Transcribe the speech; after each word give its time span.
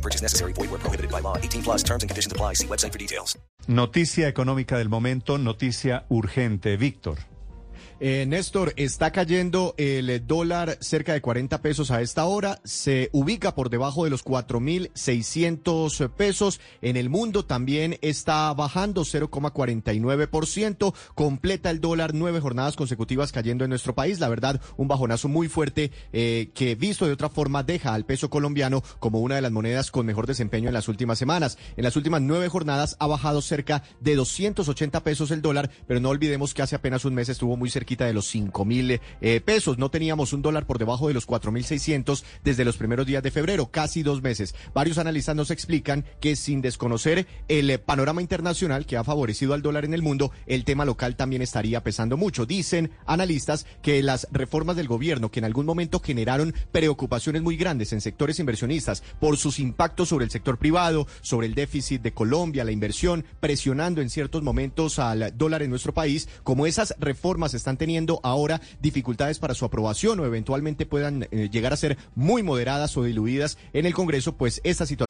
No 0.00 0.02
purchase 0.02 0.22
necessary. 0.22 0.52
Void 0.54 0.70
where 0.70 0.80
prohibited 0.80 1.10
by 1.10 1.20
law. 1.20 1.36
18 1.36 1.62
plus 1.62 1.82
terms 1.82 2.02
and 2.02 2.08
conditions 2.08 2.32
apply. 2.32 2.54
See 2.54 2.66
website 2.66 2.92
for 2.92 2.98
details. 2.98 3.38
Noticia 3.66 4.26
económica 4.28 4.78
del 4.78 4.88
momento, 4.88 5.36
noticia 5.36 6.04
urgente. 6.08 6.76
Víctor. 6.78 7.18
Eh, 8.02 8.24
Néstor, 8.26 8.72
está 8.76 9.12
cayendo 9.12 9.74
el 9.76 10.26
dólar 10.26 10.78
cerca 10.80 11.12
de 11.12 11.20
40 11.20 11.60
pesos 11.60 11.90
a 11.90 12.00
esta 12.00 12.24
hora. 12.24 12.58
Se 12.64 13.10
ubica 13.12 13.54
por 13.54 13.68
debajo 13.68 14.04
de 14.04 14.10
los 14.10 14.24
4.600 14.24 16.08
pesos. 16.12 16.60
En 16.80 16.96
el 16.96 17.10
mundo 17.10 17.44
también 17.44 17.98
está 18.00 18.54
bajando 18.54 19.02
0,49%. 19.02 20.94
Completa 21.14 21.70
el 21.70 21.82
dólar 21.82 22.14
nueve 22.14 22.40
jornadas 22.40 22.74
consecutivas 22.74 23.32
cayendo 23.32 23.64
en 23.64 23.70
nuestro 23.70 23.94
país. 23.94 24.18
La 24.18 24.30
verdad, 24.30 24.62
un 24.78 24.88
bajonazo 24.88 25.28
muy 25.28 25.48
fuerte 25.48 25.90
eh, 26.14 26.48
que 26.54 26.76
visto 26.76 27.06
de 27.06 27.12
otra 27.12 27.28
forma 27.28 27.62
deja 27.64 27.92
al 27.92 28.06
peso 28.06 28.30
colombiano 28.30 28.82
como 28.98 29.20
una 29.20 29.34
de 29.34 29.42
las 29.42 29.52
monedas 29.52 29.90
con 29.90 30.06
mejor 30.06 30.26
desempeño 30.26 30.68
en 30.68 30.74
las 30.74 30.88
últimas 30.88 31.18
semanas. 31.18 31.58
En 31.76 31.84
las 31.84 31.96
últimas 31.96 32.22
nueve 32.22 32.48
jornadas 32.48 32.96
ha 32.98 33.06
bajado 33.06 33.42
cerca 33.42 33.82
de 34.00 34.16
280 34.16 35.02
pesos 35.02 35.30
el 35.30 35.42
dólar, 35.42 35.70
pero 35.86 36.00
no 36.00 36.08
olvidemos 36.08 36.54
que 36.54 36.62
hace 36.62 36.76
apenas 36.76 37.04
un 37.04 37.14
mes 37.14 37.28
estuvo 37.28 37.58
muy 37.58 37.68
cerquita 37.90 38.06
de 38.06 38.14
los 38.14 38.26
cinco 38.26 38.64
mil 38.64 39.00
eh, 39.20 39.40
pesos. 39.40 39.78
No 39.78 39.90
teníamos 39.90 40.32
un 40.32 40.42
dólar 40.42 40.64
por 40.64 40.78
debajo 40.78 41.08
de 41.08 41.14
los 41.14 41.26
cuatro 41.26 41.50
mil 41.50 41.64
seiscientos 41.64 42.24
desde 42.44 42.64
los 42.64 42.76
primeros 42.76 43.04
días 43.04 43.22
de 43.22 43.32
febrero, 43.32 43.66
casi 43.66 44.04
dos 44.04 44.22
meses. 44.22 44.54
Varios 44.72 44.98
analistas 44.98 45.34
nos 45.34 45.50
explican 45.50 46.04
que 46.20 46.36
sin 46.36 46.60
desconocer 46.62 47.26
el 47.48 47.68
eh, 47.68 47.78
panorama 47.78 48.22
internacional 48.22 48.86
que 48.86 48.96
ha 48.96 49.02
favorecido 49.02 49.54
al 49.54 49.62
dólar 49.62 49.84
en 49.84 49.94
el 49.94 50.02
mundo, 50.02 50.30
el 50.46 50.64
tema 50.64 50.84
local 50.84 51.16
también 51.16 51.42
estaría 51.42 51.82
pesando 51.82 52.16
mucho. 52.16 52.46
Dicen 52.46 52.92
analistas 53.06 53.66
que 53.82 54.02
las 54.04 54.28
reformas 54.30 54.76
del 54.76 54.86
gobierno 54.86 55.32
que 55.32 55.40
en 55.40 55.46
algún 55.46 55.66
momento 55.66 55.98
generaron 55.98 56.54
preocupaciones 56.70 57.42
muy 57.42 57.56
grandes 57.56 57.92
en 57.92 58.00
sectores 58.00 58.38
inversionistas 58.38 59.02
por 59.18 59.36
sus 59.36 59.58
impactos 59.58 60.10
sobre 60.10 60.26
el 60.26 60.30
sector 60.30 60.58
privado, 60.58 61.08
sobre 61.22 61.48
el 61.48 61.54
déficit 61.54 62.02
de 62.02 62.12
Colombia, 62.12 62.64
la 62.64 62.70
inversión, 62.70 63.24
presionando 63.40 64.00
en 64.00 64.10
ciertos 64.10 64.44
momentos 64.44 65.00
al 65.00 65.36
dólar 65.36 65.62
en 65.62 65.70
nuestro 65.70 65.92
país, 65.92 66.28
como 66.44 66.66
esas 66.66 66.94
reformas 67.00 67.54
están 67.54 67.79
teniendo 67.80 68.20
ahora 68.22 68.60
dificultades 68.82 69.38
para 69.38 69.54
su 69.54 69.64
aprobación 69.64 70.20
o 70.20 70.26
eventualmente 70.26 70.84
puedan 70.84 71.26
eh, 71.30 71.48
llegar 71.50 71.72
a 71.72 71.78
ser 71.78 71.96
muy 72.14 72.42
moderadas 72.42 72.94
o 72.98 73.04
diluidas 73.04 73.56
en 73.72 73.86
el 73.86 73.94
Congreso, 73.94 74.36
pues 74.36 74.60
esta 74.64 74.84
situación. 74.84 75.09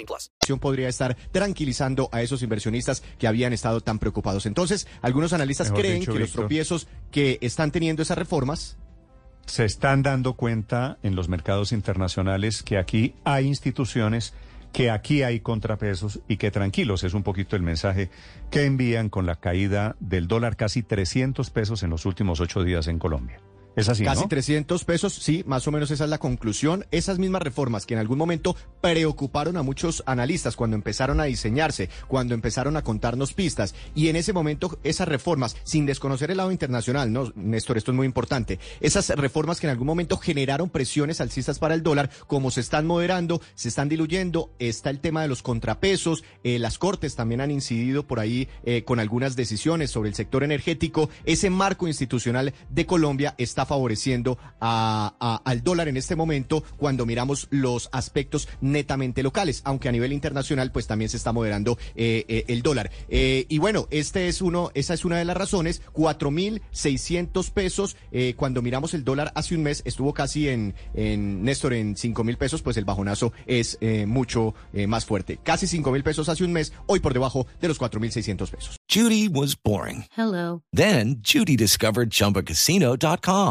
Podría 0.59 0.89
estar 0.89 1.15
tranquilizando 1.31 2.09
a 2.11 2.21
esos 2.21 2.41
inversionistas 2.43 3.03
que 3.17 3.27
habían 3.27 3.53
estado 3.53 3.81
tan 3.81 3.99
preocupados. 3.99 4.45
Entonces, 4.45 4.87
algunos 5.01 5.33
analistas 5.33 5.69
Mejor 5.69 5.81
creen 5.81 5.99
dicho, 5.99 6.13
que 6.13 6.19
los 6.19 6.31
tropiezos 6.31 6.87
que 7.11 7.37
están 7.41 7.71
teniendo 7.71 8.01
esas 8.01 8.17
reformas 8.17 8.77
Se 9.45 9.65
están 9.65 10.03
dando 10.03 10.33
cuenta 10.33 10.97
en 11.03 11.15
los 11.15 11.29
mercados 11.29 11.71
internacionales 11.71 12.63
que 12.63 12.77
aquí 12.77 13.15
hay 13.23 13.47
instituciones, 13.47 14.33
que 14.71 14.89
aquí 14.89 15.23
hay 15.23 15.39
contrapesos 15.39 16.19
y 16.27 16.37
que 16.37 16.51
tranquilos 16.51 17.03
es 17.03 17.13
un 17.13 17.23
poquito 17.23 17.55
el 17.55 17.61
mensaje 17.61 18.09
que 18.49 18.65
envían 18.65 19.09
con 19.09 19.25
la 19.25 19.35
caída 19.35 19.95
del 19.99 20.27
dólar 20.27 20.55
casi 20.55 20.83
300 20.83 21.49
pesos 21.49 21.83
en 21.83 21.89
los 21.89 22.05
últimos 22.05 22.39
ocho 22.39 22.63
días 22.63 22.87
en 22.87 22.99
Colombia. 22.99 23.39
Es 23.75 23.87
así, 23.87 24.03
Casi 24.03 24.21
¿no? 24.21 24.27
300 24.27 24.83
pesos, 24.83 25.13
sí, 25.13 25.43
más 25.47 25.67
o 25.67 25.71
menos 25.71 25.91
esa 25.91 26.03
es 26.03 26.09
la 26.09 26.17
conclusión. 26.17 26.85
Esas 26.91 27.19
mismas 27.19 27.41
reformas 27.41 27.85
que 27.85 27.93
en 27.93 27.99
algún 27.99 28.17
momento 28.17 28.55
preocuparon 28.81 29.57
a 29.57 29.63
muchos 29.63 30.03
analistas 30.05 30.55
cuando 30.55 30.75
empezaron 30.75 31.19
a 31.19 31.25
diseñarse, 31.25 31.89
cuando 32.07 32.33
empezaron 32.33 32.75
a 32.75 32.83
contarnos 32.83 33.33
pistas. 33.33 33.73
Y 33.95 34.09
en 34.09 34.15
ese 34.15 34.33
momento 34.33 34.77
esas 34.83 35.07
reformas, 35.07 35.55
sin 35.63 35.85
desconocer 35.85 36.31
el 36.31 36.37
lado 36.37 36.51
internacional, 36.51 37.11
no, 37.11 37.31
Néstor, 37.35 37.77
esto 37.77 37.91
es 37.91 37.95
muy 37.95 38.05
importante, 38.05 38.59
esas 38.81 39.09
reformas 39.09 39.59
que 39.59 39.67
en 39.67 39.71
algún 39.71 39.87
momento 39.87 40.17
generaron 40.17 40.69
presiones 40.69 41.21
alcistas 41.21 41.59
para 41.59 41.73
el 41.73 41.83
dólar, 41.83 42.09
como 42.27 42.51
se 42.51 42.61
están 42.61 42.85
moderando, 42.85 43.41
se 43.55 43.69
están 43.69 43.89
diluyendo, 43.89 44.51
está 44.59 44.89
el 44.89 44.99
tema 44.99 45.21
de 45.21 45.27
los 45.27 45.41
contrapesos, 45.41 46.23
eh, 46.43 46.59
las 46.59 46.77
cortes 46.77 47.15
también 47.15 47.41
han 47.41 47.51
incidido 47.51 48.05
por 48.05 48.19
ahí 48.19 48.47
eh, 48.63 48.83
con 48.83 48.99
algunas 48.99 49.35
decisiones 49.35 49.91
sobre 49.91 50.09
el 50.09 50.15
sector 50.15 50.43
energético. 50.43 51.09
Ese 51.25 51.49
marco 51.49 51.87
institucional 51.87 52.53
de 52.69 52.85
Colombia 52.85 53.35
está 53.37 53.60
favoreciendo 53.65 54.37
a- 54.59 55.15
a- 55.19 55.41
al 55.49 55.63
dólar 55.63 55.87
en 55.87 55.97
este 55.97 56.15
momento 56.15 56.63
cuando 56.77 57.05
miramos 57.05 57.47
los 57.51 57.89
aspectos 57.91 58.47
netamente 58.61 59.23
locales, 59.23 59.61
aunque 59.65 59.89
a 59.89 59.91
nivel 59.91 60.13
internacional 60.13 60.71
pues 60.71 60.87
también 60.87 61.09
se 61.09 61.17
está 61.17 61.31
moderando 61.31 61.77
eh, 61.95 62.25
eh, 62.27 62.45
el 62.47 62.61
dólar. 62.61 62.91
Eh, 63.09 63.45
y 63.49 63.57
bueno, 63.57 63.87
este 63.91 64.27
es 64.27 64.41
uno, 64.41 64.71
esa 64.73 64.93
es 64.93 65.05
una 65.05 65.17
de 65.17 65.25
las 65.25 65.37
razones, 65.37 65.81
4.600 65.93 67.51
pesos, 67.51 67.95
eh, 68.11 68.33
cuando 68.37 68.61
miramos 68.61 68.93
el 68.93 69.03
dólar 69.03 69.31
hace 69.35 69.55
un 69.55 69.63
mes 69.63 69.81
estuvo 69.85 70.13
casi 70.13 70.47
en, 70.49 70.73
en 70.93 71.43
Néstor, 71.43 71.73
en 71.73 71.95
5.000 71.95 72.37
pesos, 72.37 72.61
pues 72.61 72.77
el 72.77 72.85
bajonazo 72.85 73.33
es 73.45 73.77
eh, 73.81 74.05
mucho 74.05 74.53
eh, 74.73 74.87
más 74.87 75.05
fuerte. 75.05 75.39
Casi 75.43 75.65
5.000 75.67 76.03
pesos 76.03 76.29
hace 76.29 76.43
un 76.43 76.53
mes, 76.53 76.73
hoy 76.87 76.99
por 76.99 77.13
debajo 77.13 77.47
de 77.59 77.67
los 77.67 77.79
4.600 77.79 78.49
pesos. 78.49 78.77
Judy 78.89 79.27
was 79.27 79.55
boring. 79.61 80.05
Hello. 80.15 80.61
Then 80.73 81.21
Judy 81.23 81.55
discovered 81.55 82.09
ChumbaCasino.com. 82.09 83.50